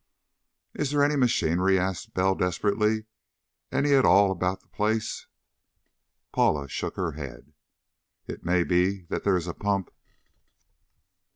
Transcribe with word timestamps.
"Is 0.73 0.89
there 0.89 1.03
any 1.03 1.15
machinery?" 1.15 1.77
asked 1.77 2.15
Bell 2.15 2.33
desperately. 2.33 3.05
"Any 3.71 3.93
at 3.93 4.03
all 4.03 4.31
about 4.31 4.61
the 4.61 4.67
place?" 4.67 5.27
Paula 6.31 6.67
shook 6.67 6.95
her 6.95 7.11
head. 7.11 7.53
"It 8.25 8.43
may 8.43 8.63
be 8.63 9.03
that 9.09 9.23
there 9.23 9.37
is 9.37 9.45
a 9.45 9.53
pump." 9.53 9.91